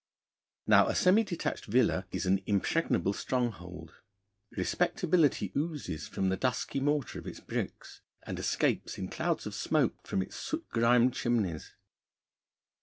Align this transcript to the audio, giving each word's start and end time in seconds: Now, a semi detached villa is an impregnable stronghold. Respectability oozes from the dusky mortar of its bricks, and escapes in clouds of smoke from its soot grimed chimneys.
Now, 0.65 0.87
a 0.87 0.95
semi 0.95 1.23
detached 1.23 1.65
villa 1.65 2.07
is 2.11 2.25
an 2.25 2.41
impregnable 2.47 3.13
stronghold. 3.13 3.93
Respectability 4.57 5.51
oozes 5.55 6.07
from 6.07 6.29
the 6.29 6.37
dusky 6.37 6.79
mortar 6.79 7.19
of 7.19 7.27
its 7.27 7.39
bricks, 7.39 8.01
and 8.23 8.39
escapes 8.39 8.97
in 8.97 9.09
clouds 9.09 9.45
of 9.45 9.53
smoke 9.53 10.07
from 10.07 10.23
its 10.23 10.35
soot 10.37 10.67
grimed 10.69 11.13
chimneys. 11.13 11.75